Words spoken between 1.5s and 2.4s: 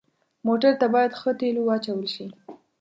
واچول شي.